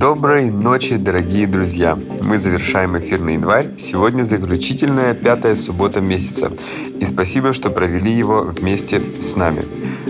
Доброй 0.00 0.50
ночи, 0.50 0.96
дорогие 0.96 1.46
друзья! 1.46 1.96
Мы 2.22 2.40
завершаем 2.40 2.98
эфир 2.98 3.20
на 3.20 3.30
январь. 3.30 3.66
Сегодня 3.76 4.24
заключительная 4.24 5.14
пятая 5.14 5.54
суббота 5.54 6.00
месяца. 6.00 6.50
И 6.98 7.06
спасибо, 7.06 7.52
что 7.52 7.70
провели 7.70 8.10
его 8.12 8.42
вместе 8.42 9.00
с 9.20 9.36
нами. 9.36 9.62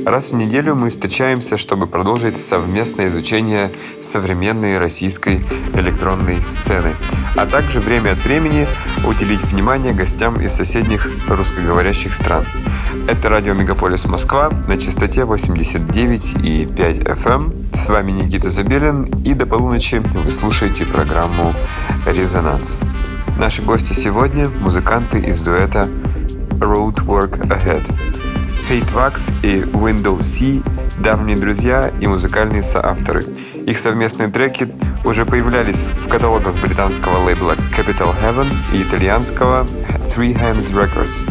Раз 0.07 0.33
в 0.33 0.35
неделю 0.35 0.75
мы 0.77 0.89
встречаемся, 0.89 1.59
чтобы 1.59 1.87
продолжить 1.87 2.39
совместное 2.39 3.09
изучение 3.09 3.71
современной 4.01 4.79
российской 4.79 5.45
электронной 5.75 6.43
сцены, 6.43 6.97
а 7.37 7.45
также 7.45 7.81
время 7.81 8.13
от 8.13 8.25
времени 8.25 8.67
уделить 9.07 9.43
внимание 9.43 9.93
гостям 9.93 10.41
из 10.41 10.53
соседних 10.55 11.07
русскоговорящих 11.29 12.15
стран. 12.15 12.47
Это 13.09 13.29
радио 13.29 13.55
Мегаполис 13.55 14.05
Москва 14.07 14.51
на 14.69 14.79
частоте 14.79 15.23
89,5 15.23 16.75
FM. 16.75 17.27
Эм. 17.27 17.69
С 17.73 17.89
вами 17.89 18.13
Никита 18.13 18.51
Забелин, 18.51 19.05
и 19.25 19.35
до 19.35 19.47
полуночи 19.47 20.03
вы 20.15 20.31
слушаете 20.31 20.85
программу 20.85 21.55
«Резонанс». 22.07 22.79
Наши 23.39 23.63
гости 23.63 23.93
сегодня– 23.93 24.49
музыканты 24.61 25.21
из 25.21 25.41
дуэта 25.43 25.89
Road 26.59 27.05
Work 27.07 27.41
Ahead. 27.49 27.93
Hatevax 28.69 29.33
и 29.43 29.63
Windows 29.63 30.23
C– 30.23 30.63
давние 30.99 31.37
друзья 31.37 31.91
и 32.01 32.07
музыкальные 32.07 32.63
соавторы. 32.63 33.25
Их 33.67 33.79
совместные 33.79 34.29
треки 34.29 34.69
уже 35.05 35.25
появлялись 35.25 35.87
в 35.97 36.09
каталогах 36.09 36.55
британского 36.61 37.25
лейбла 37.25 37.57
Capital 37.77 38.15
Heaven 38.23 38.47
и 38.73 38.83
итальянского 38.83 39.67
Three 40.15 40.35
Hands 40.35 40.73
Records. 40.73 41.27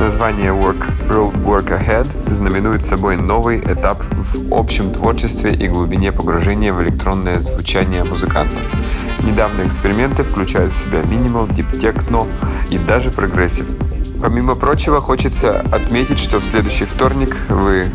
Название 0.00 0.50
Work 0.50 1.08
Road 1.08 1.44
Work 1.44 1.68
Ahead 1.68 2.32
знаменует 2.32 2.82
собой 2.82 3.16
новый 3.16 3.60
этап 3.60 4.02
в 4.34 4.54
общем 4.54 4.92
творчестве 4.92 5.52
и 5.52 5.68
глубине 5.68 6.12
погружения 6.12 6.72
в 6.72 6.82
электронное 6.82 7.38
звучание 7.38 8.02
музыкантов. 8.04 8.60
Недавние 9.22 9.66
эксперименты 9.66 10.24
включают 10.24 10.72
в 10.72 10.76
себя 10.76 11.02
минимал, 11.02 11.46
дип-техно 11.46 12.26
и 12.70 12.78
даже 12.78 13.10
прогрессив. 13.10 13.66
Помимо 14.20 14.54
прочего, 14.54 15.00
хочется 15.00 15.60
отметить, 15.72 16.18
что 16.18 16.38
в 16.38 16.44
следующий 16.44 16.84
вторник 16.84 17.36
вы 17.48 17.90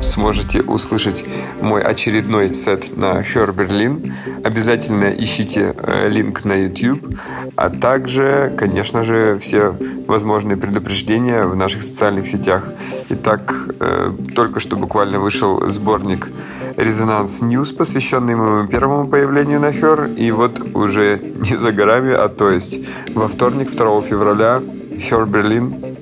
сможете 0.00 0.62
услышать 0.62 1.24
мой 1.60 1.82
очередной 1.82 2.54
сет 2.54 2.96
на 2.96 3.20
Hör 3.20 3.54
Berlin. 3.54 4.12
Обязательно 4.44 5.10
ищите 5.10 5.74
э, 5.76 6.08
линк 6.08 6.44
на 6.44 6.54
YouTube, 6.54 7.18
а 7.56 7.70
также, 7.70 8.52
конечно 8.56 9.02
же, 9.02 9.38
все 9.38 9.74
возможные 10.06 10.56
предупреждения 10.56 11.44
в 11.44 11.56
наших 11.56 11.82
социальных 11.82 12.26
сетях. 12.26 12.64
Итак, 13.10 13.54
э, 13.80 14.12
только 14.34 14.60
что 14.60 14.76
буквально 14.76 15.20
вышел 15.20 15.68
сборник 15.68 16.28
Resonance 16.76 17.42
News, 17.42 17.76
посвященный 17.76 18.34
моему 18.34 18.68
первому 18.68 19.08
появлению 19.08 19.60
на 19.60 19.70
Her, 19.70 20.14
и 20.14 20.30
вот 20.30 20.60
уже 20.74 21.18
не 21.50 21.56
за 21.56 21.72
горами, 21.72 22.12
а 22.12 22.28
то 22.28 22.50
есть 22.50 22.80
во 23.14 23.28
вторник, 23.28 23.70
2 23.70 24.02
февраля, 24.02 24.62
Her 25.10 25.26
Berlin 25.26 25.97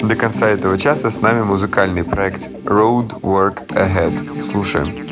до 0.00 0.16
конца 0.16 0.48
этого 0.48 0.78
часа 0.78 1.10
с 1.10 1.20
нами 1.20 1.42
музыкальный 1.42 2.04
проект 2.04 2.48
Road 2.64 3.20
Work 3.20 3.68
Ahead. 3.68 4.42
Слушаем. 4.42 5.11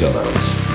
resilience. 0.00 0.67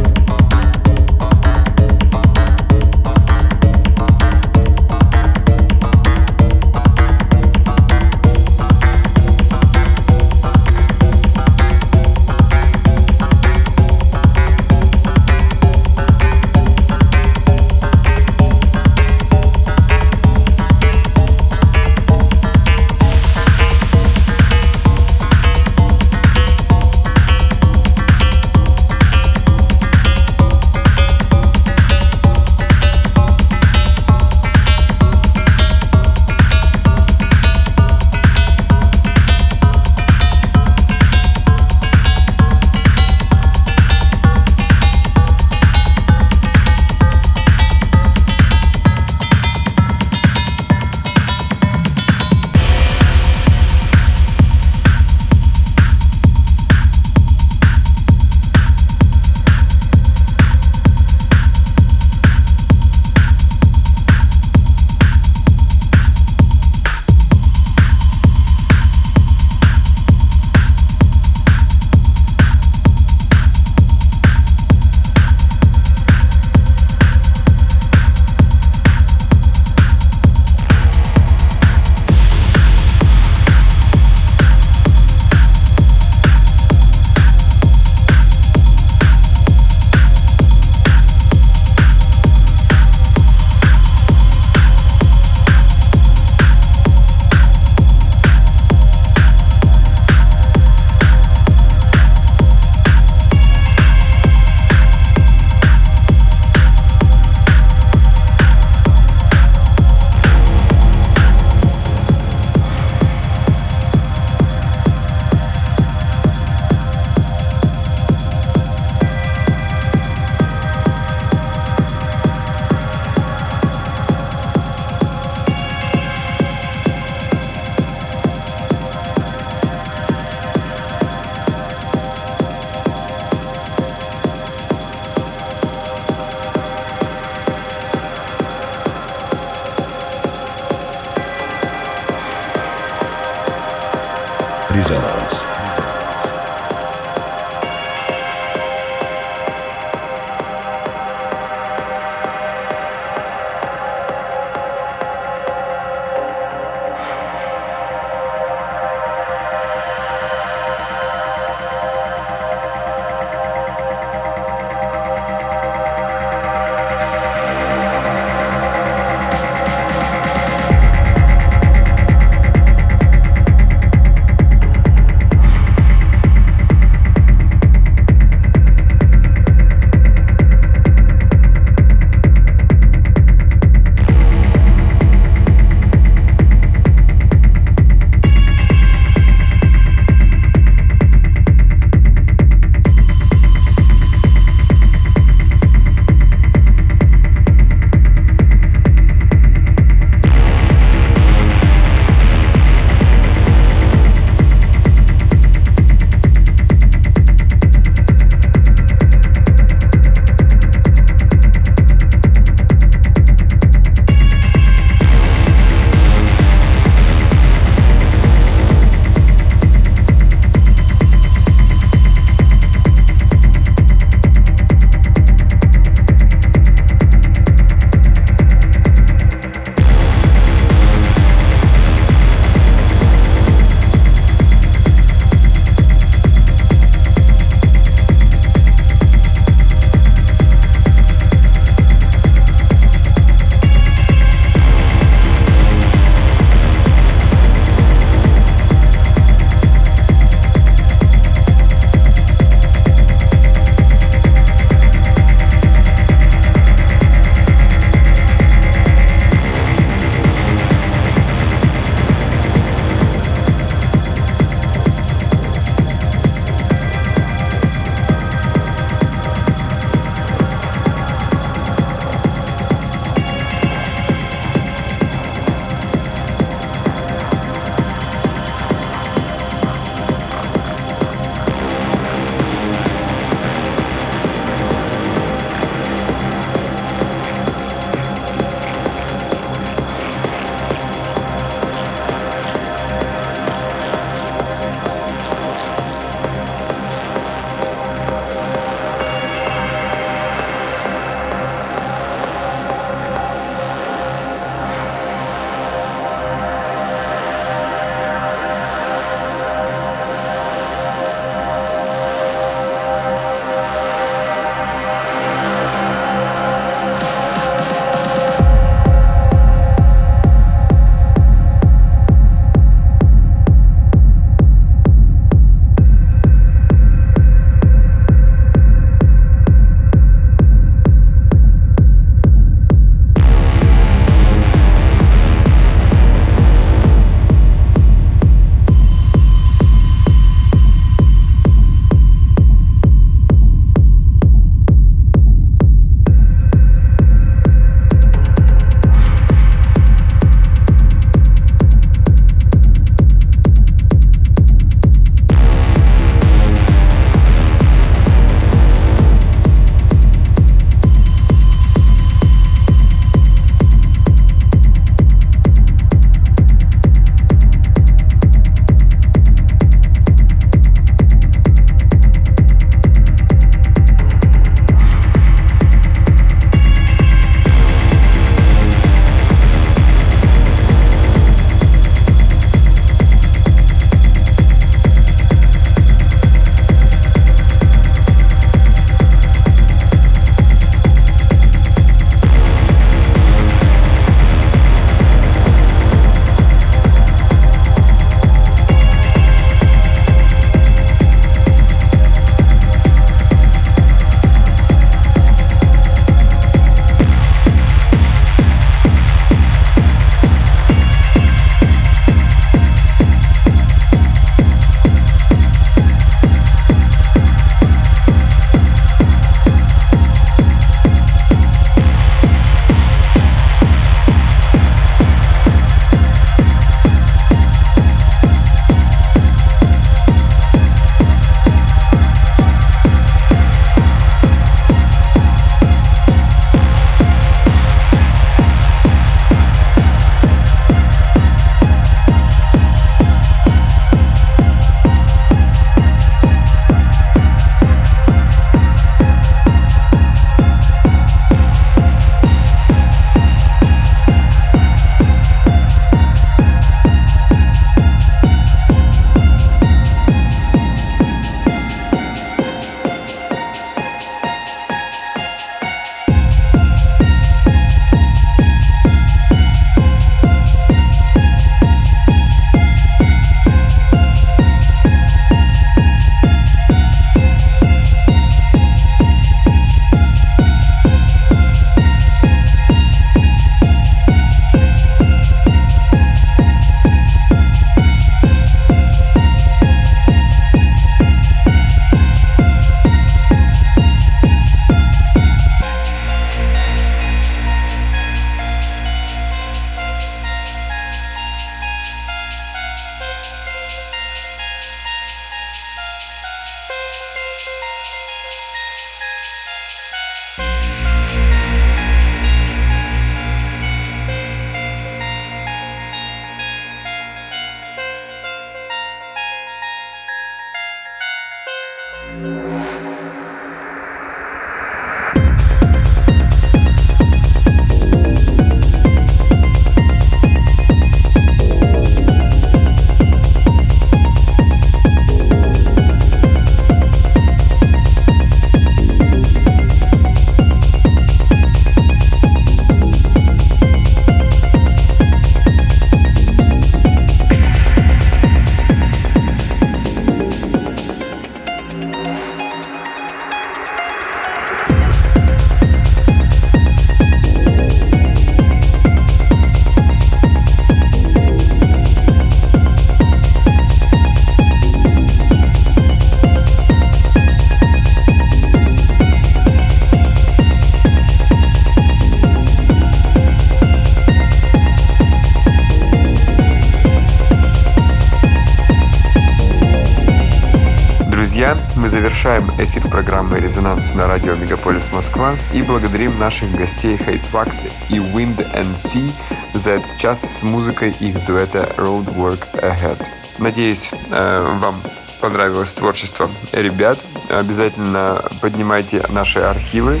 «Резонанс» 583.62 583.94
на 583.94 584.08
радио 584.08 584.34
Мегаполис 584.34 584.90
Москва 584.90 585.36
и 585.52 585.62
благодарим 585.62 586.18
наших 586.18 586.50
гостей 586.50 586.96
Хейтвакс 586.96 587.64
и 587.90 587.98
Wind 587.98 588.38
and 588.54 588.76
Sea 588.76 589.08
за 589.54 589.70
этот 589.70 589.96
час 589.98 590.38
с 590.38 590.42
музыкой 590.42 590.90
их 590.98 591.24
дуэта 591.26 591.72
Roadwork 591.76 592.40
Ahead. 592.54 593.00
Надеюсь, 593.38 593.90
э, 594.10 594.58
вам 594.60 594.74
понравилось 595.20 595.72
творчество 595.74 596.28
ребят. 596.50 596.98
Обязательно 597.28 598.24
поднимайте 598.40 599.06
наши 599.10 599.38
архивы, 599.38 600.00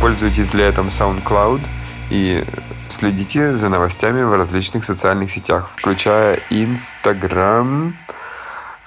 пользуйтесь 0.00 0.50
для 0.50 0.68
этого 0.68 0.86
SoundCloud 0.86 1.60
и 2.10 2.44
следите 2.88 3.56
за 3.56 3.68
новостями 3.68 4.22
в 4.22 4.32
различных 4.32 4.84
социальных 4.84 5.28
сетях, 5.32 5.70
включая 5.74 6.38
Instagram, 6.50 7.96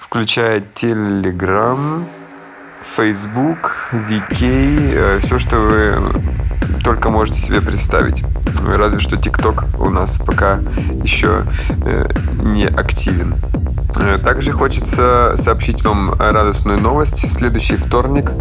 включая 0.00 0.60
Telegram, 0.74 2.02
Facebook, 2.94 3.88
VK, 3.92 5.18
все, 5.18 5.38
что 5.38 5.56
вы 5.56 6.22
только 6.86 7.10
можете 7.10 7.40
себе 7.40 7.60
представить. 7.60 8.22
Разве 8.64 9.00
что 9.00 9.16
TikTok 9.16 9.84
у 9.84 9.90
нас 9.90 10.18
пока 10.18 10.60
еще 11.02 11.42
э, 11.84 12.08
не 12.42 12.66
активен. 12.66 13.34
Э, 13.96 14.18
также 14.18 14.52
хочется 14.52 15.32
сообщить 15.34 15.84
вам 15.84 16.14
радостную 16.14 16.80
новость. 16.80 17.28
Следующий 17.30 17.76
вторник 17.76 18.32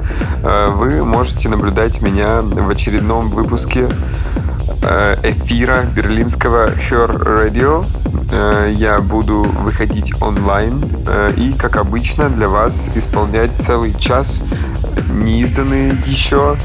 э, 0.44 0.70
вы 0.70 1.04
можете 1.04 1.50
наблюдать 1.50 2.04
меня 2.04 2.42
в 2.42 2.70
очередном 2.70 3.30
выпуске 3.30 3.90
эфира 5.24 5.84
берлинского 5.96 6.70
Her 6.70 7.10
Radio. 7.24 7.84
Я 8.32 9.00
буду 9.02 9.44
выходить 9.44 10.14
онлайн 10.22 10.84
и, 11.38 11.54
как 11.58 11.78
обычно, 11.78 12.30
для 12.30 12.50
вас 12.50 12.92
исполнять 12.96 13.52
целый 13.58 13.94
час 13.94 14.42
неизданные 15.10 15.94
еще 16.06 16.58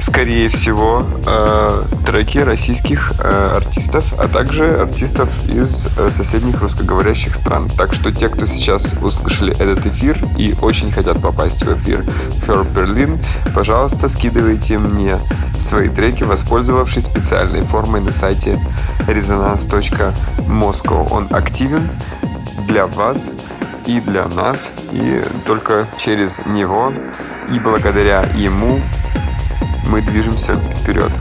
скорее 0.00 0.48
всего, 0.48 1.06
э, 1.26 1.82
треки 2.06 2.38
российских 2.38 3.12
э, 3.20 3.52
артистов, 3.56 4.14
а 4.18 4.28
также 4.28 4.76
артистов 4.76 5.28
из 5.48 5.88
э, 5.98 6.10
соседних 6.10 6.60
русскоговорящих 6.60 7.34
стран. 7.34 7.68
Так 7.76 7.94
что 7.94 8.12
те, 8.12 8.28
кто 8.28 8.46
сейчас 8.46 8.94
услышали 9.02 9.52
этот 9.52 9.86
эфир 9.86 10.18
и 10.36 10.54
очень 10.60 10.92
хотят 10.92 11.20
попасть 11.20 11.64
в 11.64 11.72
эфир 11.74 12.04
Her 12.46 12.66
Berlin, 12.74 13.18
пожалуйста, 13.54 14.08
скидывайте 14.08 14.78
мне 14.78 15.18
свои 15.58 15.88
треки, 15.88 16.24
воспользовавшись 16.24 17.06
специальной 17.06 17.62
формой 17.62 18.00
на 18.00 18.12
сайте 18.12 18.58
resonance.moscow. 19.06 21.08
Он 21.10 21.28
активен 21.30 21.88
для 22.66 22.86
вас 22.86 23.32
и 23.86 24.00
для 24.00 24.26
нас, 24.28 24.72
и 24.92 25.22
только 25.46 25.86
через 25.98 26.40
него 26.46 26.92
и 27.52 27.58
благодаря 27.58 28.24
ему 28.34 28.80
мы 29.88 30.02
движемся 30.02 30.56
вперед. 30.80 31.12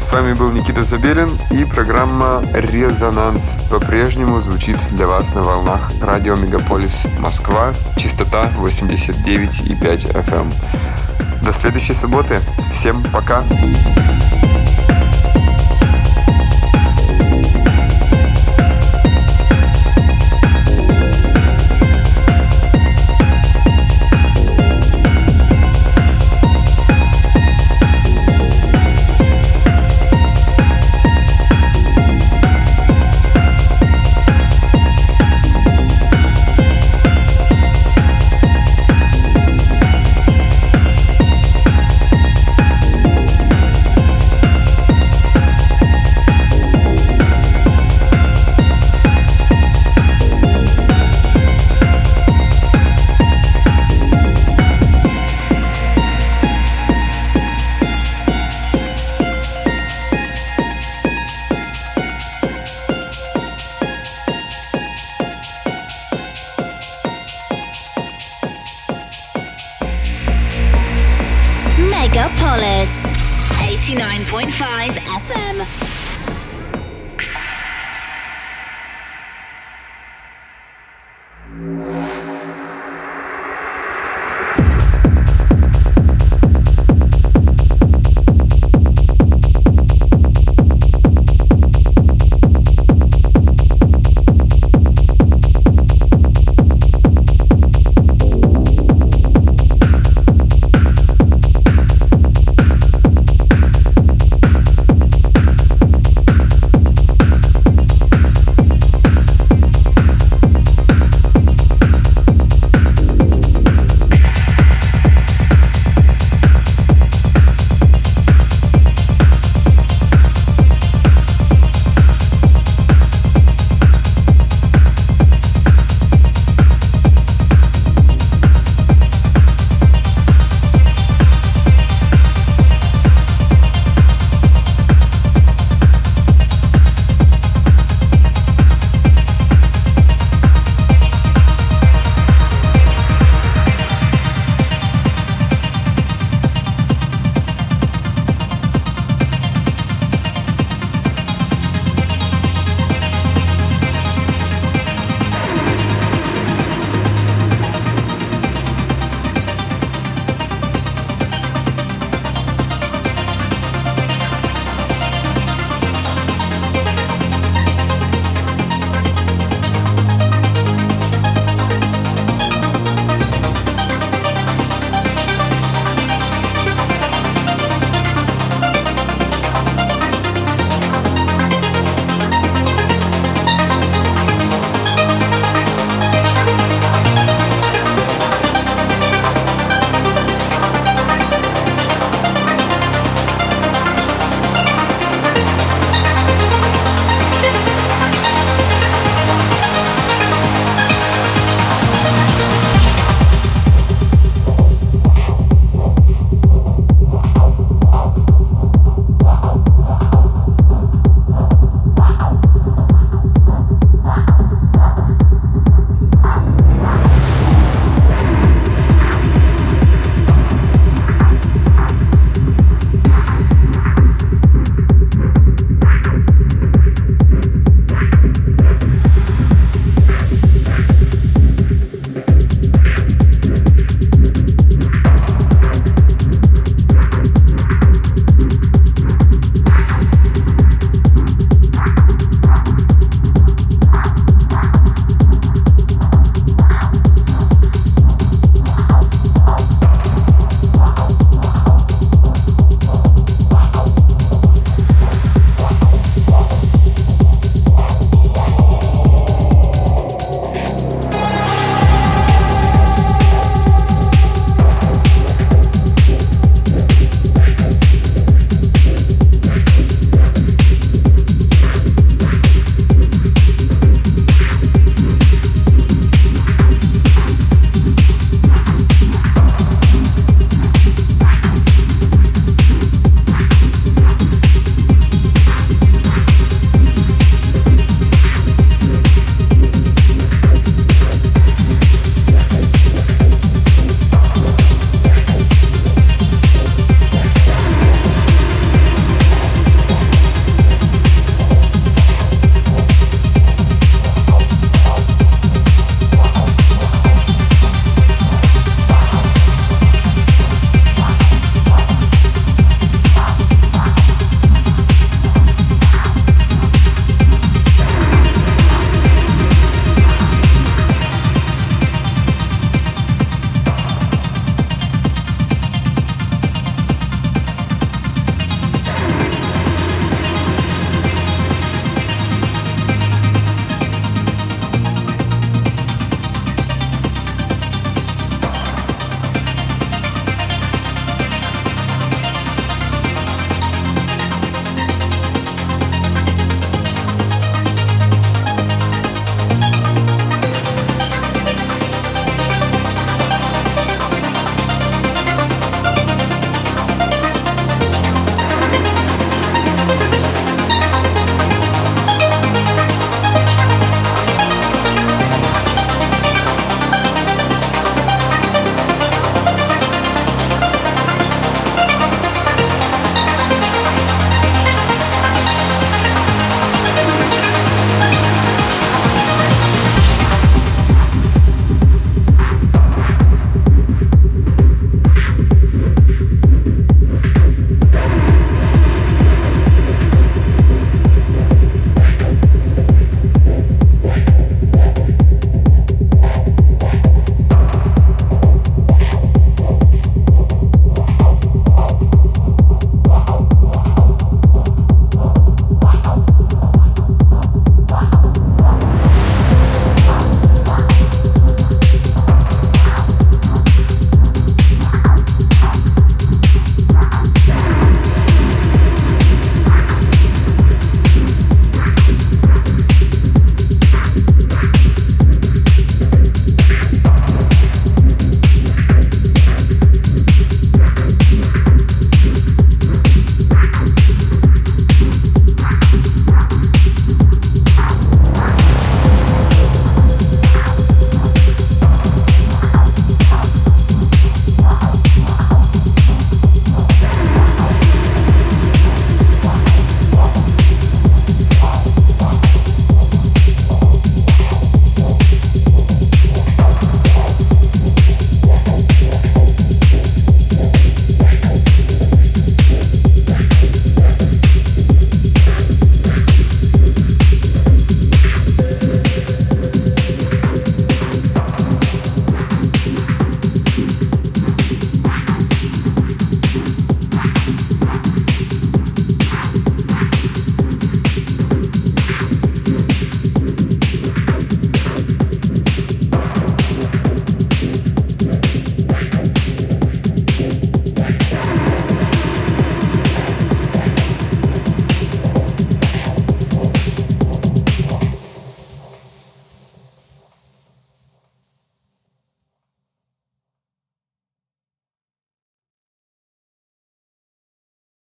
С 0.00 0.12
вами 0.12 0.34
был 0.34 0.50
Никита 0.50 0.82
Забелин 0.82 1.30
и 1.50 1.64
программа 1.64 2.42
«Резонанс» 2.52 3.56
по-прежнему 3.70 4.40
звучит 4.40 4.76
для 4.90 5.06
вас 5.06 5.34
на 5.34 5.42
волнах 5.42 5.90
радио 6.02 6.36
Мегаполис 6.36 7.06
Москва, 7.18 7.72
частота 7.96 8.50
89,5 8.58 10.12
FM. 10.26 10.52
До 11.42 11.52
следующей 11.52 11.94
субботы. 11.94 12.38
Всем 12.70 13.02
пока! 13.12 13.42
Megapolis 13.42 14.63